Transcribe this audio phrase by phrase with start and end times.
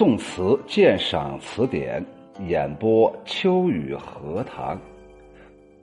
[0.00, 2.02] 宋词鉴赏词典
[2.48, 4.80] 演播：秋雨荷塘。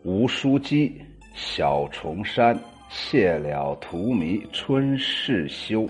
[0.01, 0.91] 吴书基，
[1.35, 2.59] 小重山
[2.89, 5.87] 谢了荼蘼春事休。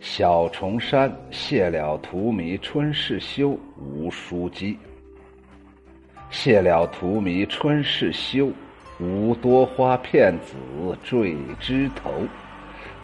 [0.00, 3.56] 小重山谢了荼蘼春事休。
[3.78, 4.76] 吴书基。
[6.30, 8.50] 谢了荼蘼春事休，
[8.98, 10.56] 无多花片子
[11.04, 12.10] 缀枝头。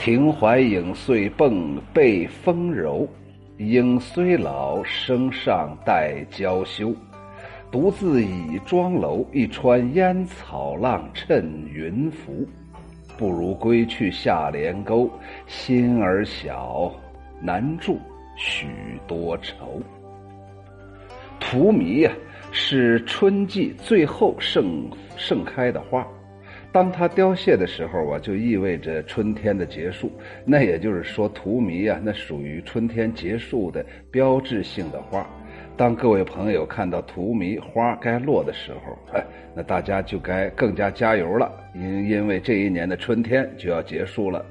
[0.00, 3.08] 庭槐影碎迸被风柔。
[3.61, 6.94] 影虽老，声尚待娇羞。
[7.71, 12.49] 独自倚庄楼，一川烟草浪趁云浮。
[13.18, 15.11] 不如归去下帘沟，
[15.46, 16.90] 心儿小，
[17.38, 17.99] 难住
[18.35, 18.66] 许
[19.07, 19.79] 多愁。
[21.38, 22.11] 荼蘼呀，
[22.50, 24.88] 是春季最后盛
[25.18, 26.07] 盛开的花。
[26.72, 30.10] 当它凋谢的时候啊，就意味着春天的结束。
[30.44, 35.28] 那也就是说，荼蘼啊，那属于春天结束的标志性的花。
[35.77, 44.44] 当各位朋友看到荼蘼花该落的时候，哎， 那大家就该更加加油了，因因为这一年的春天就要结束了。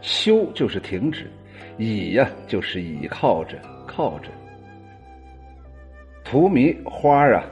[0.00, 1.30] 休就是停止，
[1.78, 4.28] 倚呀就是倚靠着，靠着。
[6.24, 7.44] 荼蘼花啊。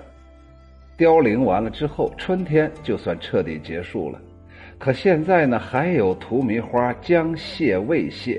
[1.01, 4.21] 凋零完了之后，春天就算彻底结束了。
[4.79, 8.39] 可现在呢，还有荼蘼花将谢未谢，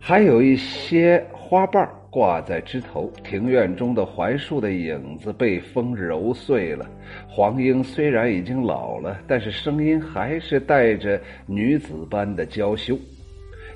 [0.00, 3.08] 还有一些花瓣挂在枝头。
[3.22, 6.84] 庭院中的槐树的影子被风揉碎了。
[7.28, 12.98] 黄莺虽然已经老了，但是声音还是带着女子般的娇羞。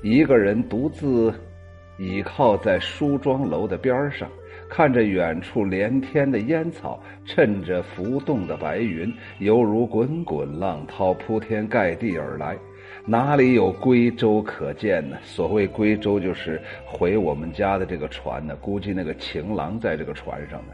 [0.01, 1.33] 一个人独自
[1.97, 4.27] 倚靠在梳妆楼的边上。
[4.75, 12.57] 看着远处连天的烟草，趁着浮动的白云，犹如滚滚浪涛铺天盖地而来，
[13.05, 15.15] 哪里有归舟可见呢？
[15.21, 18.55] 所谓归舟，就是回我们家的这个船呢。
[18.55, 20.73] 估计那个情郎在这个船上呢，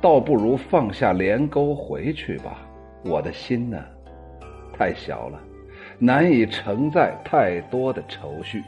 [0.00, 2.66] 倒不如放下连钩回去吧。
[3.04, 3.84] 我的心呢，
[4.72, 5.38] 太小了，
[5.98, 8.62] 难以承载太多的愁绪。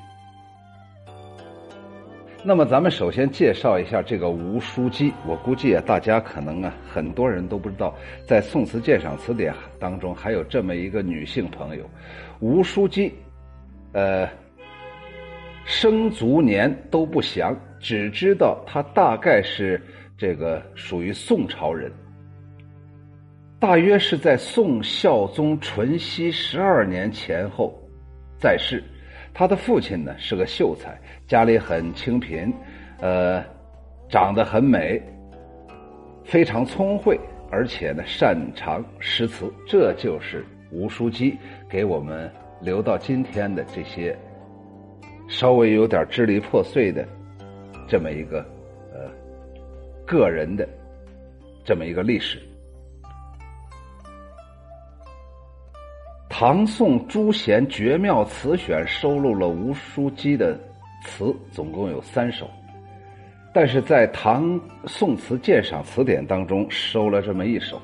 [2.49, 5.12] 那么，咱们首先介绍一下这个吴淑姬。
[5.27, 7.93] 我估计啊，大家可能啊，很多人都不知道，
[8.25, 11.84] 在《宋词鉴赏词典》当中还有这么一个女性朋友，
[12.39, 13.12] 吴淑姬。
[13.95, 14.29] 呃，
[15.65, 19.83] 生卒年都不详，只知道她大概是
[20.17, 21.91] 这个属于宋朝人，
[23.59, 27.77] 大约是在宋孝宗淳熙十二年前后
[28.39, 28.84] 在世。
[29.38, 32.50] 他的父亲呢是个秀才，家里很清贫，
[33.00, 33.44] 呃，
[34.08, 34.98] 长得很美，
[36.24, 37.20] 非常聪慧，
[37.50, 39.52] 而且呢擅长诗词。
[39.66, 40.42] 这就是
[40.72, 41.36] 吴淑姬
[41.69, 42.32] 给我们
[42.62, 44.19] 留到今天的这些
[45.28, 47.06] 稍微有点支离破碎的
[47.86, 48.38] 这么一个
[48.94, 49.10] 呃
[50.06, 50.66] 个人的
[51.62, 52.41] 这么一个历史。
[56.38, 60.54] 唐宋诸贤绝妙词选收录了吴淑姬的
[61.02, 62.47] 词，总共有三首，
[63.54, 67.80] 但是在《唐宋词鉴赏词典》当中收了这么一首。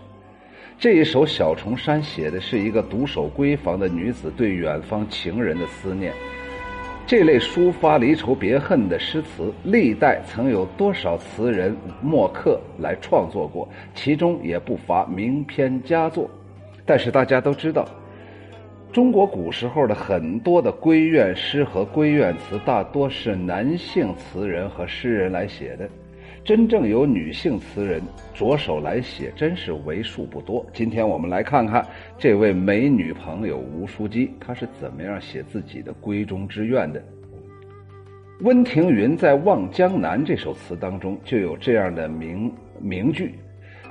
[0.78, 6.12] 这一首《小重山》写的是一个独守闺房的女子对远方情人的思念。
[7.06, 16.30] 这类抒发离愁别恨的诗词，历代曾有多少词人墨客来创作过，其中也不乏名篇佳作。
[16.84, 17.88] 但是大家都知道。
[18.92, 25.88] 中国古时候的很多的闺怨诗和闺怨词，大多是男性词人和诗人来写的，
[26.44, 28.02] 真正由女性词人
[28.34, 30.62] 着手来写，真是为数不多。
[30.74, 31.82] 今天我们来看看
[32.18, 37.02] 这位美女朋友吴淑姬，她是怎么样写自己的闺中之怨的。
[38.40, 43.34] 温庭筠在《望江南》这首词当中就有这样的名名句。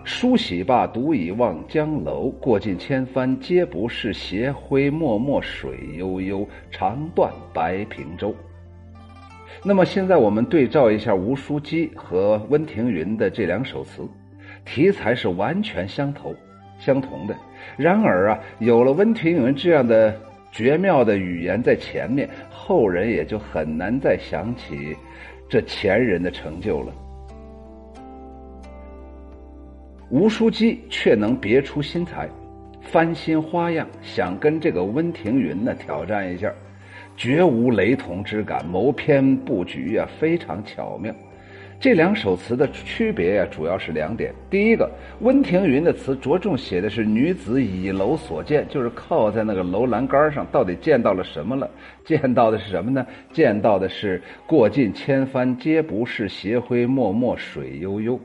[0.04, 2.30] 梳洗罢，独倚望江楼。
[2.40, 6.48] 过尽千帆皆不是，斜晖脉脉水悠悠。
[6.72, 8.36] 长断白平洲。
[9.64, 14.02] 那么现在我们对照一下吴淑姬和温庭筠的这两首词，
[14.66, 16.36] 题材是完全相投、
[16.80, 17.36] 相同的。
[17.78, 20.20] 然而啊，有了温庭筠这样的
[20.52, 24.96] 绝妙的语言在前面，后人也就很难再想起
[25.48, 26.92] 这前人的成就了。
[30.12, 32.28] 吴淑姬却能别出心裁，
[32.82, 36.52] 翻新花样，想跟这个温庭筠呢挑战一下，
[37.16, 41.16] 绝无雷同之感，谋篇布局呀非常巧妙。
[41.80, 44.34] 这两首词的区别呀，主要是两点。
[44.50, 44.92] 第一个，
[45.22, 51.72] 温庭筠的词着重写的是女子倚楼所见，就是靠在那个楼栏杆上，到底见到了什么了？
[52.04, 53.08] 见到的是什么呢？
[53.32, 58.20] 见到的是过尽千帆皆不是，斜晖脉脉水悠悠。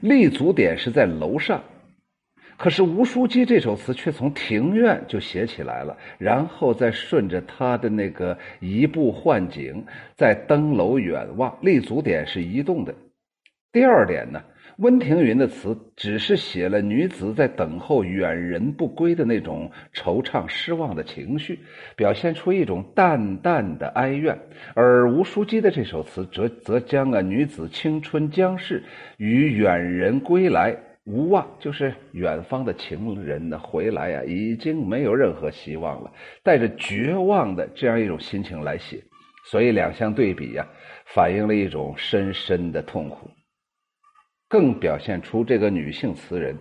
[0.00, 1.62] 立足点是在楼上。
[2.56, 9.86] 可是吴书记这首词却从庭院就写起来了，然后再顺着他的那个移步换景，
[10.16, 12.92] 再登楼远望，立足点是移动的。
[13.70, 14.42] 第二点呢，
[14.78, 21.58] 温庭筠的词只是写了女子在等候远人不归的那种惆怅失望的情绪，
[21.96, 24.36] 表现出一种淡淡的哀怨；
[24.74, 28.80] 而吴淑基的这首词则则将啊女子青春将逝
[29.16, 30.76] 与远人归来。
[31.04, 36.12] 无望，就是远方的情人呢回来呀，已经没有任何希望了，
[36.44, 39.02] 带着绝望的这样一种心情来写，
[39.44, 40.64] 所以两相对比呀，
[41.06, 43.30] 反映了一种深深的痛苦，
[44.48, 46.56] 更表现出这个女性词人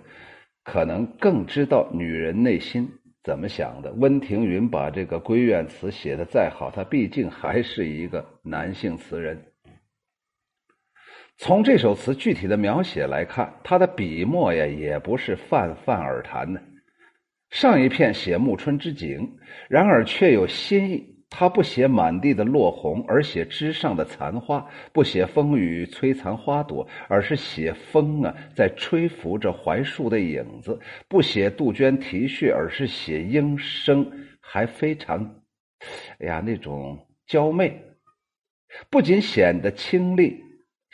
[0.64, 2.90] 可能更知道女人内心
[3.24, 3.92] 怎么想的。
[3.94, 9.42] 温庭筠把这个闺怨词写的再好，他毕竟还是一个男性词人。
[11.38, 16.62] 从这首词具体的描写来看，他的笔墨呀也不是泛泛而谈的。
[17.50, 19.38] 上一片写暮春之景，
[19.70, 21.17] 然而却有新意。
[21.30, 34.10] 他不写满地的落红，而写枝上的残花；不写风雨摧残花朵，而是写风啊在吹拂着槐树的影子；不写杜鹃啼血，而是写莺声
[34.40, 35.36] 还非常，
[36.20, 37.80] 哎呀那种娇媚，
[38.90, 40.47] 不仅显得清丽。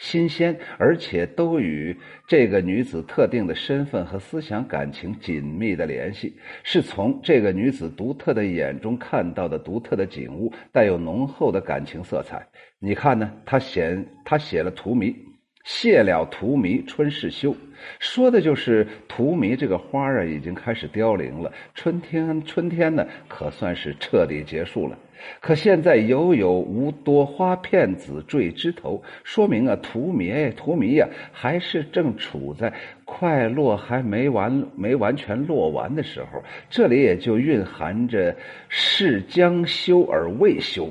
[0.04, 1.98] 新鲜，而且都与
[2.28, 12.46] 这个女子特定的身份和思想感情紧密的联系，是从这个女子独特的眼中看到的独特的景物，带有浓厚的感情色彩。
[12.80, 13.32] 你看呢？
[13.46, 15.16] 他写他写了荼蘼，
[15.64, 17.56] 谢了荼蘼春事休，
[18.00, 24.98] 说的就是荼蘼这个花啊，已经开始凋零了，春天春天呢，可算是彻底结束了。
[25.40, 32.74] 可现在犹有无多花片子坠枝头，说明啊，荼蘼荼蘼呀，还是正处在
[33.06, 36.44] 快落还没完、没完全落完的时候。
[36.70, 38.36] 这里也就蕴含着
[38.68, 40.90] 事将休而未休。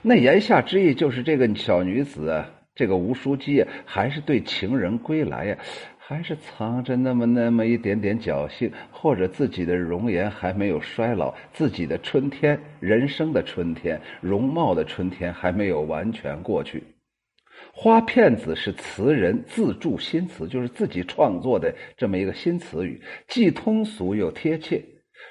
[0.00, 2.48] 那言下之意就是，这个小女子啊，
[2.80, 5.58] 这个吴书记啊，还是对情人归来呀。
[5.98, 16.82] 还是藏着那么那么一点点侥幸，或者自己的容颜还没有衰老，自己的春天，人生的春天，容貌的春天还没有完全过去。
[17.70, 22.98] 花片子是词人自铸新词，就是自己创作的这么一个新词语，
[23.28, 24.82] 既通俗又贴切。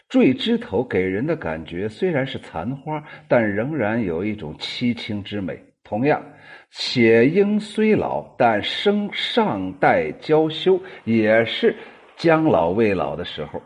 [0.08, 5.60] 坠枝头给人的感觉虽然是残花，但仍然有一种凄清之美。
[5.84, 6.24] 同样。
[6.72, 11.76] 写莺虽老，但生尚待娇羞，也是
[12.16, 13.62] 将老未老的时候。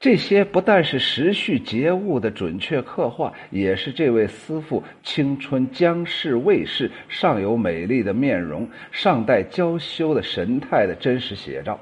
[0.00, 11.78] 这些不但是时序节物的准确刻画，也是这位思妇青春将逝未逝，尚有美丽的面容，尚待娇羞的神态的真实写照。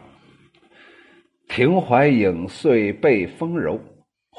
[1.49, 3.81] 庭怀影碎被风揉。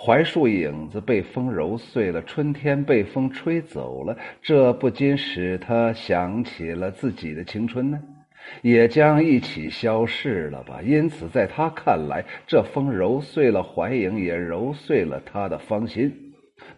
[0.04, 8.02] 槐树影子被风揉碎了，春天被风吹走了，这不禁使他想起了自己的青春呢，
[8.64, 10.82] 也将一起消逝了吧。
[10.84, 16.31] 因此，在他看来，这风揉碎了槐影，也揉碎了他的芳心。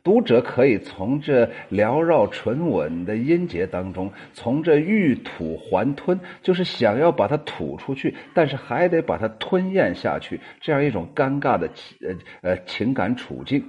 [0.03, 11.69] 读者可以从这缭绕唇吻的音节当中，从这欲吐还吞，就是想要把它吐出去，但是还得把它吞咽下去，这样一种尴尬的
[12.01, 13.63] 呃呃情感处境，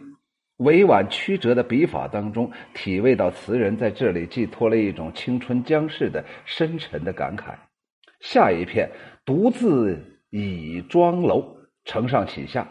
[0.57, 7.55] 委婉曲折的笔法当中，体味到词人在这里寄托了一种青春将逝的深沉的感慨。
[8.19, 8.91] 下一片
[9.25, 9.97] 独自
[10.31, 11.45] 倚庄楼，
[11.85, 12.67] 承上启下，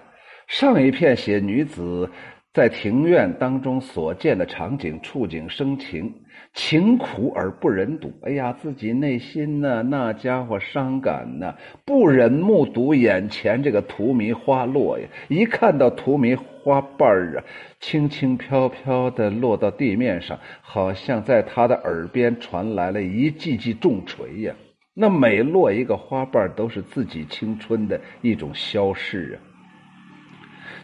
[0.48, 2.10] 上一片写女子。
[2.54, 6.14] 在庭院当中所见的场景，触景生情，
[6.54, 8.14] 情苦而不忍睹。
[8.22, 15.08] 哎呀，自己内心呢，那家伙伤感呢，不忍目睹眼前这个荼蘼花落呀。
[15.30, 17.44] 一看到荼蘼花瓣儿啊，
[17.80, 24.54] 轻轻飘飘的落到地面上，好像在他的耳边传来了一记记重锤呀。
[24.94, 29.42] 那每落一个花瓣，都是自己青春的一种消逝啊。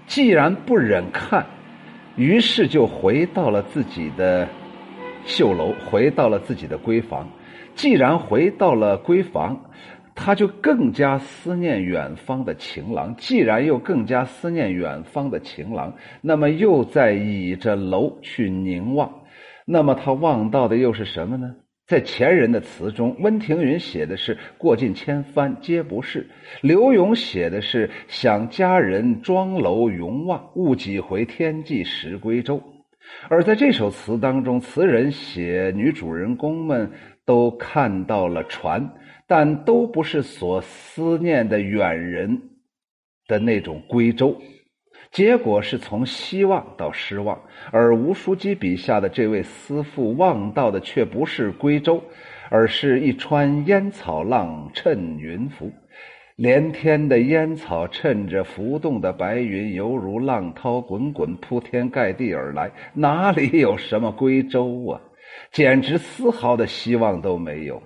[0.07, 1.45] 既然不忍看。
[2.19, 4.45] 于是就回到了自己的
[5.23, 7.25] 绣楼，回到了自己的闺房。
[7.75, 9.57] 既然回到了闺房，
[10.13, 13.15] 他就更加思念远方的情郎。
[13.15, 19.09] 既然又更加思念远方的情郎，那么又在倚着楼去凝望。
[19.65, 21.55] 那么他望到的又是什么呢？
[21.89, 26.23] 在前人的词中，温庭筠写的是“过尽千帆皆不是”，
[26.61, 32.61] 刘永写的是“想佳人庄楼永望，误几回天际时归舟”。
[33.27, 36.91] 而在这首词当中，词人写女主人公们
[37.25, 38.87] 都看到了船，
[39.25, 42.39] 但都不是所思念的远人
[43.25, 44.39] 的那种归舟。
[45.11, 52.01] 结果是从希望到失望，而吴淑姬笔下的这位思妇望到的却不是归舟，
[52.49, 55.71] 而是一川烟草浪衬云浮，
[56.35, 65.01] 连天的烟草衬着浮动的白云，犹如浪涛滚滚铺天盖地而来，哪里有什么归舟啊？
[65.51, 67.81] 简直丝毫的希望都没有，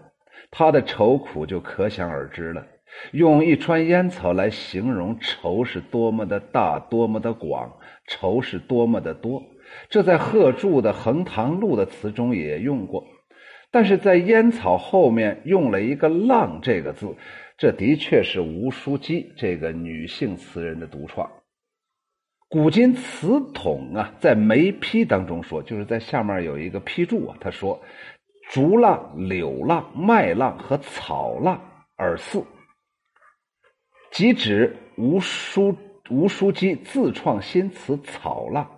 [0.52, 2.66] 他的愁苦就可想而知了。
[3.12, 7.72] 用一川烟草来形容愁是多么的大，多么的广，
[8.08, 9.44] 愁是多么的多。
[9.90, 13.04] 这在贺铸的《横塘路》的词中也用过，
[13.72, 17.16] 但是在烟草后面用了一个“浪”这个字，
[17.58, 21.30] 这的确是吴淑姬这个女性词人的独创。
[22.50, 27.82] 古今词统啊，在眉批当中说，就是在下面有一个批注啊，他说
[28.52, 31.60] ：“竹浪、柳浪、麦浪和草浪
[31.96, 32.44] 而四。”
[34.14, 35.76] 即指吴书
[36.12, 38.70] 吴书基自创新词“草浪”，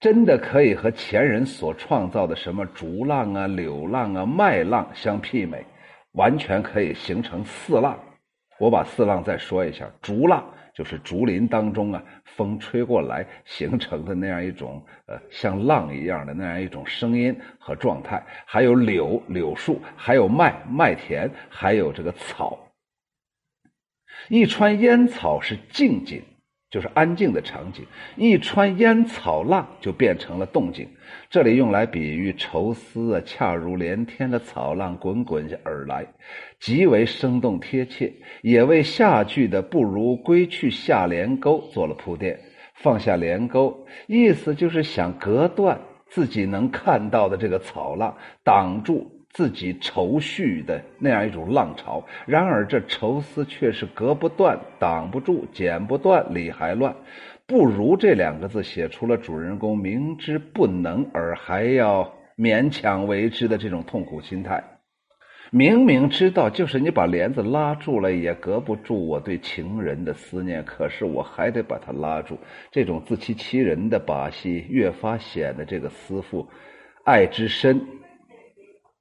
[0.00, 5.64] 真的可以和前人所创造的什么竹浪啊、柳浪啊、麦浪相媲美，
[6.12, 7.98] 完全可以形成四浪。
[8.58, 12.02] 我把四浪再说一下：竹浪就是竹林当中啊，
[12.36, 22.58] 风吹过来形成的那样一种呃像浪一样的那样一种声音和状态；还有柳柳树，还有麦麦田，还有这个草。
[24.28, 26.22] 一川烟草是静景，
[26.70, 27.84] 就是安静的场景；
[28.16, 30.88] 一川烟草浪就变成了动静。
[31.30, 36.06] 这里用来比喻愁思啊，恰如连天的草浪滚滚而来，
[36.60, 42.38] 极为生动贴切，也为下句的“不如归去下连沟”做了铺垫。
[42.74, 49.15] 放下连沟，意思就是想隔断自己能看到的这个草浪，挡住。
[49.36, 56.96] 自己愁绪的那样一种浪潮，然而这愁思却是隔不断、挡不住、剪不断、理还乱。
[57.46, 64.64] 不如这两个字写出了主人公明知不能而还要勉强为之的这种痛苦心态。
[65.50, 72.38] 明明知道，就是你把帘子拉住了，也隔不住我对情人的思念，可是我还得把它拉住。
[72.70, 76.48] 这种自欺欺人的把戏，越发显得这个思妇
[77.04, 77.78] 爱之深。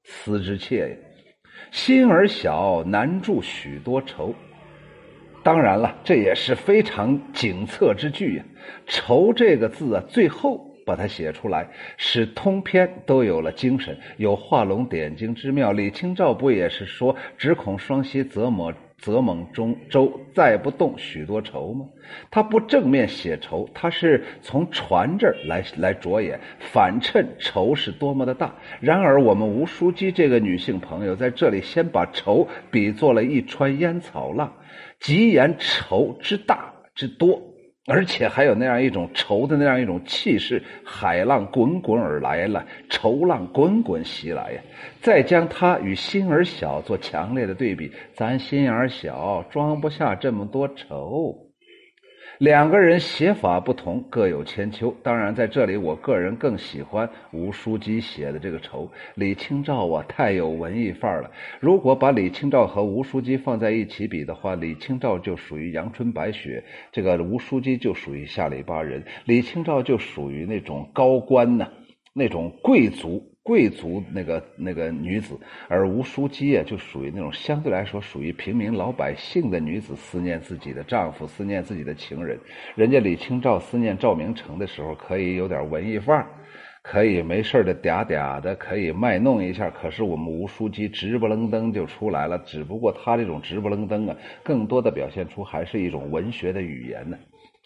[0.06, 0.96] 思之切呀，
[1.72, 4.34] 心儿小，难住许多愁。
[5.44, 8.44] 当然了，这也是非常景策之句呀。
[8.88, 15.72] 愁这个字啊，最后把它写出来，使通篇都有了精神，有画龙点睛之妙。
[15.72, 18.74] 李清照不也是说“只恐双溪则抹”。
[18.98, 21.86] 则蒙中舟载不动许多愁吗？
[22.32, 28.56] 他不正面写愁，他是从船这儿来来着眼，反衬愁是多么的大。
[28.80, 34.54] 然而，我们吴淑姬这个女性朋友在这里先把愁比作了一川烟草浪，
[35.00, 37.42] 极言愁之大之多。
[37.88, 44.62] 而且还有那样一种愁的那样一种气势，海浪滚滚而来了，愁浪滚滚袭来呀！
[45.01, 51.45] 再将它与心儿小做强烈的对比，咱心眼儿小，装不下这么多愁。
[52.38, 54.94] 两个人写法不同，各有千秋。
[55.01, 58.92] 当然，在这里，我个人更喜欢吴淑姬写的这个愁。
[59.15, 61.32] 李清照啊，太有文艺范儿了。
[61.62, 69.04] 如果把李清照和吴淑姬放在一起比的话，李清照就属于阳春白雪，这个吴淑姬就属于下里巴人。
[69.24, 71.68] 李清照就属于那种高官呢，
[72.13, 73.35] 那种贵族。
[73.46, 75.38] 贵族那个那个女子，
[75.68, 82.40] 而吴淑姬啊，就属于那种相对来说属于平民老百姓的女子，思念自己的丈夫，思念自己的情人。
[82.74, 86.28] 人家李清照思念赵明诚的时候，可以有点文艺范儿，
[86.82, 89.70] 可以没事的嗲嗲的，可以卖弄一下。
[89.70, 97.16] 可是我们吴淑姬直不楞登就出来了，只不过她这种直不楞登啊，更多的表现出还是一种文学的语言呢。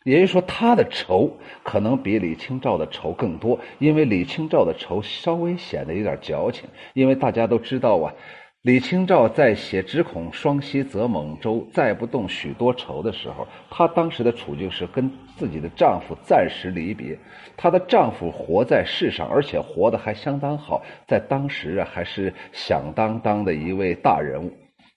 [0.03, 1.29] 也就是说，他的愁
[1.63, 6.69] 可能比李清照的愁更多，因为李清照的愁稍微显得有点矫情。
[6.93, 8.13] 因为大家都知道啊，
[8.61, 17.17] 李清照在写“只恐双溪舴猛舟，载不动许多愁”的时候，她当时的处境是跟自己的丈夫暂时离别。
[17.57, 24.51] 她的丈夫活在世上，而且活得还相当好，在当时啊，还是响当当的一位大人物。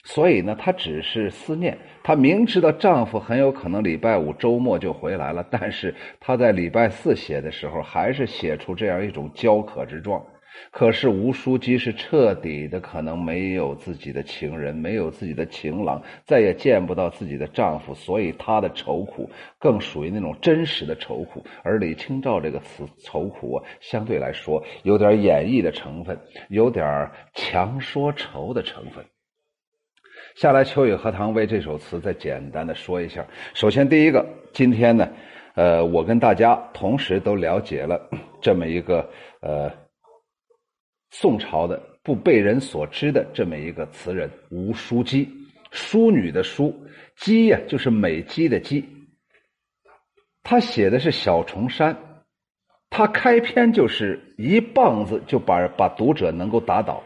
[0.05, 1.79] 所以呢，她只是思念。
[2.03, 10.25] 她明知道丈夫很有可能礼拜五周末就回来了，但是她在礼拜四写的时候，还是写出这样一种焦渴之状。
[10.71, 21.43] 可是吴淑姬是彻底的，可能没有自己的情人，没有自己的情郎，再也见不到自己的丈夫，所以她的愁苦更属于那种真实的愁苦。
[21.63, 26.19] 而李清照这个词愁苦啊，相对来说有点演绎的成分，
[26.51, 29.03] 有点强说愁的成分。
[30.35, 33.25] 下来，秋雨荷塘为这首词再简单的说一下。
[33.53, 35.07] 首先，第一个，今天呢，
[35.55, 38.01] 呃，我跟大家同时都了解了
[38.41, 39.07] 这么一个
[39.41, 39.71] 呃，
[41.11, 45.29] 宋朝的不被人所知的这么一个词人吴淑姬，
[45.71, 46.75] 淑女的淑，
[47.17, 48.83] 姬呀就是美姬的姬。
[50.43, 51.95] 他写的是小重山，
[52.89, 57.03] 他开篇就是一棒子就把把读者能够打倒，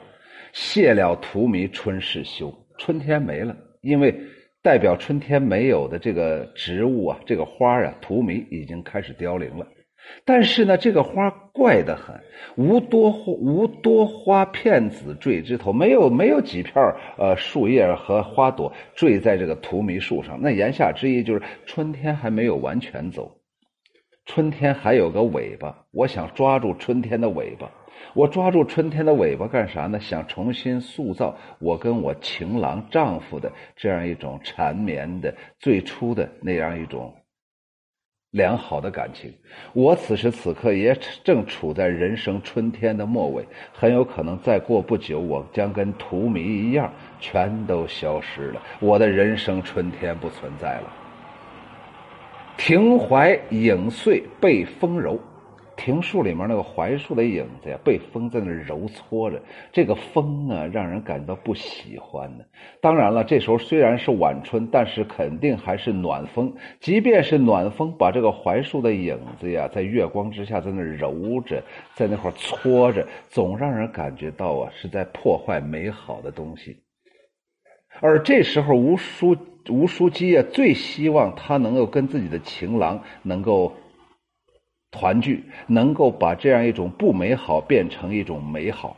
[0.52, 2.54] 谢了荼蘼春事休。
[2.78, 4.14] 春天没了，因为
[4.62, 9.66] 代表春天没有的这个植物啊，这个花啊，荼蘼已经开始凋零了。
[10.25, 12.14] 但是呢，这个花怪得很，
[12.56, 16.75] 无多无多花片子缀枝头，没有没有几片
[17.18, 20.38] 呃树叶和花朵缀在这个荼蘼树上。
[20.40, 23.38] 那言下之意就是春天还没有完全走，
[24.26, 25.85] 春天还有个尾巴。
[25.90, 27.68] 我想抓住春天的尾巴。
[28.14, 30.00] 我抓住春天的尾巴干啥呢？
[30.00, 37.14] 想重新塑造我跟我情郎丈夫的这样一种缠绵的最初的那样一种
[38.30, 39.32] 良好的感情。
[39.72, 48.62] 我此时此刻也正处在人生春天的末尾，很有可能再过不久，我将跟荼蘼一样，全都消失了。
[48.80, 50.92] 我的人生春天不存在了。
[52.58, 55.20] 庭怀影碎被风揉。
[55.76, 59.40] 庭树里面那个槐树的影子呀，被风在那揉搓着。
[59.71, 62.45] 这个风啊，让人感到不喜欢呢。
[62.80, 66.52] 当然了，这时候虽然是晚春，但是肯定还是暖风。
[66.80, 71.62] 即便是暖风，把这个槐树的影子呀，在月光之下在那揉着，
[71.95, 76.78] 在那块搓着，总让人感觉到啊，是在破坏美好的东西。
[78.00, 79.37] 而这时候，吴淑
[79.68, 83.73] 吴淑姬啊，最希望他能够跟自己的情郎能够。
[84.90, 88.97] 团聚能够把这样一种不美好变成一种美好。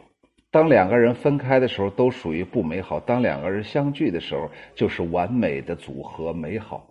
[0.51, 6.89] 当两个人分开的时候，都属于不美好；当两个人相聚的时候，就是完美的组合，美好。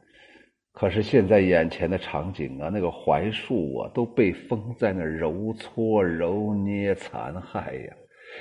[0.73, 7.93] 可是现在眼前的场景啊，那个槐树啊，都被风在那揉搓、揉捏、残害呀。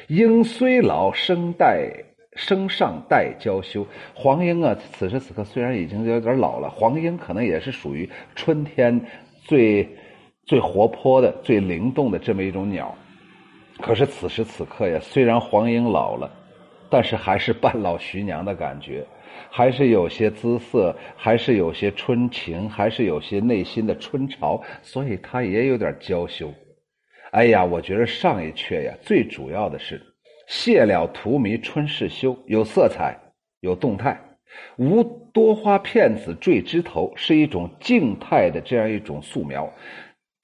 [0.09, 1.89] 莺虽老，生待
[2.35, 3.87] 生尚带娇羞。
[4.15, 9.01] 黄莺啊，此时此刻虽然已经有点老了，黄莺可能也是属于春天
[9.45, 9.89] 最。
[10.47, 12.97] 最活泼的、最灵动的这么一种鸟，
[13.81, 16.31] 可是此时此刻呀，虽然黄莺老了，
[16.89, 19.05] 但是还是半老徐娘的感觉，
[19.51, 26.49] 还是有些姿色，还是有些春情，还是有些内心的春潮，所以它也有点娇羞。
[27.33, 30.01] 哎呀，我觉得上一阙呀，最主要的是
[30.47, 33.19] 谢了荼蘼春事休，有色彩，
[33.63, 34.17] 有动态，
[34.77, 39.69] 无多花片子缀枝头，是一种静态的这样一种素描。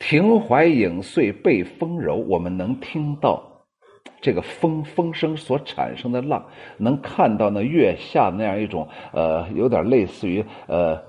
[0.02, 3.40] 亭怀影碎被风柔，我们能听到
[4.20, 6.44] 这个风风声所产生的浪，
[6.76, 11.00] 能看到那月下那样一种呃，有点类似于呃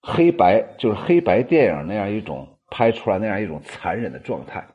[0.00, 4.66] 黑白，就是黑白电影那样一种拍出来那样一种残忍的状态。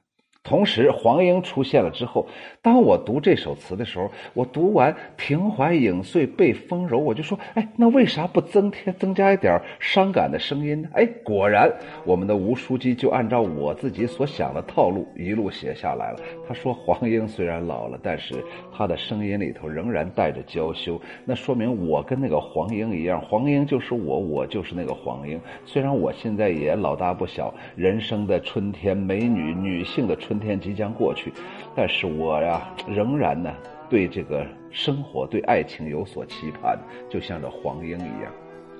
[0.43, 2.27] 同时，黄莺出现了之后，
[2.61, 11.71] 当我读这首词的时候，我读完“庭怀影碎被风揉”，我就说：“哎，那为啥不增添增加一点伤感的声音呢？”哎，果然，
[12.03, 16.19] 我们的吴书记就按照我自己所想的套路一路写下来了。
[16.45, 18.35] 他说：“黄莺虽然老了，但是
[18.75, 25.39] 他的声音里头仍然带着娇羞，那说明我跟那个黄莺一样，黄莺就是我，我就是那个黄莺。
[25.65, 31.31] 虽然我现在也老大不小，人生的春天，美女女性的春。”天即将过去，
[31.73, 33.49] 但是我呀，仍然呢，
[33.89, 36.77] 对这个生活、对爱情有所期盼，
[37.09, 38.29] 就像这黄莺一样。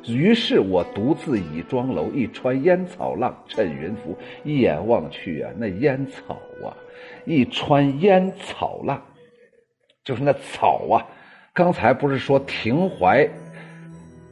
[0.10, 4.18] 于是我独自倚庄楼，一川烟草浪趁云浮。
[4.44, 6.34] 一眼望去啊，那烟草
[6.66, 6.76] 啊，
[7.24, 9.02] 一川烟草浪，
[10.04, 11.06] 就是那草啊。
[11.54, 13.30] 刚才不是说庭怀？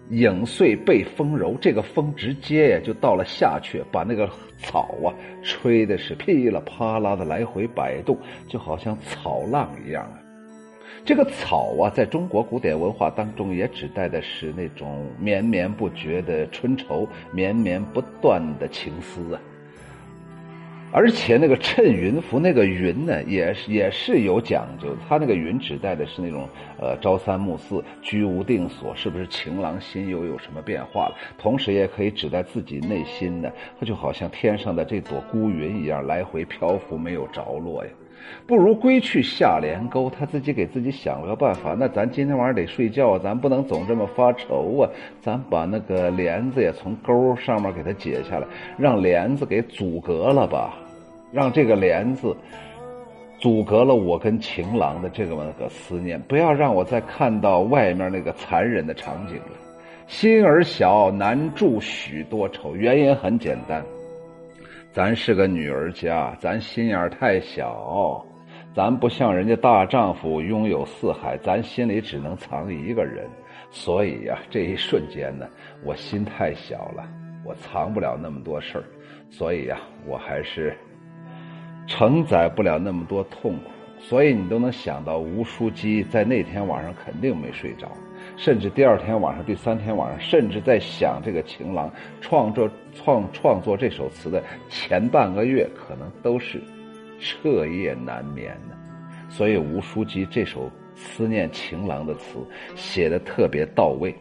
[0.10, 4.30] 影碎被风揉，这个风直接呀就到了下阙，把那个
[4.62, 5.08] 草啊
[5.42, 10.20] 吹的是噼里啪啦的来回摆动，就好像草浪一样啊。
[11.06, 19.40] 这个草啊，在中国古典文化当中，也指代的是那种绵绵不绝的春愁，绵绵不断的情思啊。
[20.94, 24.96] 而且那个趁云浮，那个云呢，也是也是有讲究。
[25.08, 26.48] 它那个云指代的是那种
[26.80, 31.16] 呃朝三暮四、居无定所，是不是情郎心又有什么变化了？
[31.38, 33.50] 同时也可以指代自己内心呢，
[33.80, 37.92] 它就好像天上的这朵孤云一样，来回漂浮，没有着落呀。
[38.46, 40.10] 不如归去下帘沟。
[40.10, 44.90] 他自己给自己想了个办法，那咱今天晚上得睡觉，咱不能总这么发愁啊！
[45.22, 50.74] 咱把那个帘子也从沟上面给它解下来，让帘子给阻隔了吧，
[51.32, 52.36] 让这个帘子
[53.40, 59.58] 阻隔了我跟情郎的这个个思念，不要让我再看到外面那个残忍的场景了。
[60.08, 62.76] 心儿小，难住许多愁。
[62.76, 63.82] 原因很简单，
[64.94, 68.26] 咱是个女儿家，咱心眼太小，
[68.76, 73.26] 咱不像人家大丈夫拥有四海，咱心里只能藏一个人。
[73.70, 75.48] 所以呀，这一瞬间呢，
[75.86, 77.08] 我心太小了，
[77.46, 78.84] 我藏不了那么多事儿，
[79.30, 80.76] 所以呀，我还是
[81.88, 83.72] 承载不了那么多痛苦。
[83.98, 87.90] 所以你都能想到，吴书记在那天晚上肯定没睡着。
[88.42, 91.88] 甚至第二天晚上、第三天晚上，甚至在想这个情郎
[92.22, 96.60] 创作创创作这首词的前半个月，可能都是
[97.20, 98.76] 彻夜难眠的。
[99.30, 102.40] 所以吴书记这首思念情郎的词
[102.76, 104.12] 写的特别到位，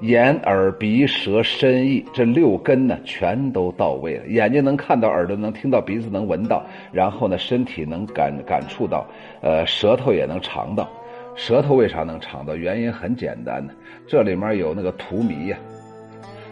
[0.00, 4.26] 眼、耳、鼻、舌、身、意这六根呢全都到位了。
[4.26, 9.06] 眼睛能看到，耳朵能听到，鼻子能闻到，然后呢身体能感感触到，
[9.42, 10.88] 呃，舌头也能尝到。
[11.36, 12.54] 舌头为啥能尝到？
[12.54, 13.72] 原因很简单呢，
[14.06, 15.58] 这里面有那个荼蘼呀，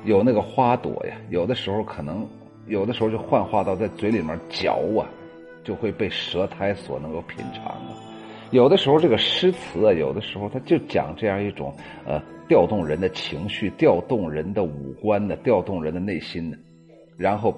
[0.04, 1.16] 有那个花朵呀。
[1.30, 2.28] 有的时候可能，
[2.66, 5.08] 有的时候就幻化到在嘴里面嚼啊，
[5.62, 7.94] 就会被舌苔所能够品尝啊。
[8.50, 11.72] 有的时候这个诗词啊，有的时候它就讲这样一种
[12.04, 16.58] 呃调动人的情绪、调动人的五官的、调动人的内心的。
[17.16, 17.56] 然后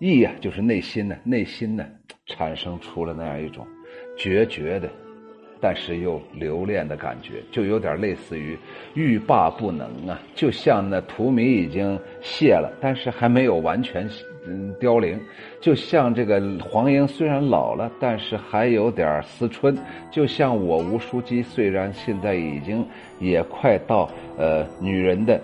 [0.00, 1.86] 意呀，就是内心呢，内心呢
[2.26, 3.64] 产生出了那样一种
[4.18, 4.90] 决绝的。
[5.60, 8.56] 但是又留恋的感觉，就有点类似于
[8.94, 14.08] 欲罢不能啊，就像那荼蘼已经谢了，但是还没有完全
[14.46, 15.18] 嗯凋零；
[15.60, 19.74] 就像这个黄莺虽然老了，但是还有点思春；
[20.10, 22.86] 就像我吴书记虽然现在已经
[23.18, 25.40] 也快到呃女人的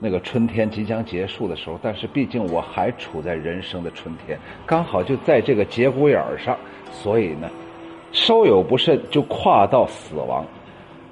[0.00, 6.56] 那个春天即将结束的时候，但是毕竟我还处在人生的春天，刚好就在这个节骨眼儿上，
[6.90, 7.50] 所以呢。
[8.12, 10.44] 稍有不慎就跨到死亡，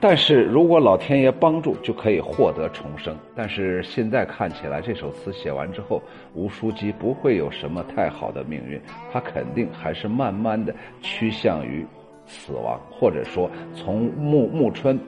[0.01, 3.17] 但是如果老天爷帮助，就可以获得重生。
[3.35, 6.03] 但是现在看起来，这首词写完之后，
[6.35, 8.81] 吴书记不会有什么太好的命运，
[9.13, 11.87] 他肯定还是慢慢的趋向于
[12.27, 14.99] 死亡，或者说从暮暮春，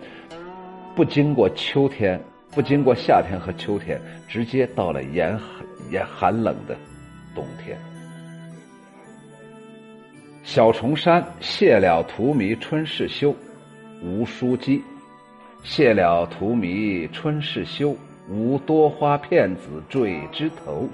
[0.95, 2.21] 不经过秋天，
[2.53, 6.77] 不经过夏天和秋天，直接到了严寒严寒冷的
[7.35, 7.77] 冬天。
[10.53, 13.33] 小重山谢了荼蘼春事休，
[14.03, 14.83] 吴书记。
[15.63, 17.95] 谢了荼蘼春事休，
[18.29, 20.89] 无多花片子缀枝头。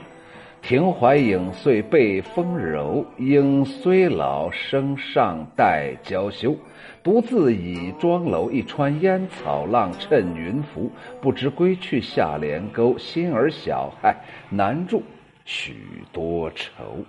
[0.61, 6.55] 庭槐影碎被风柔，莺虽老声尚待娇羞。
[7.03, 10.93] 独自倚庄楼，一川烟草浪趁云浮。
[11.23, 14.15] 不知归去下帘沟，心儿小，唉，
[14.51, 15.03] 难住
[15.47, 17.03] 许多愁。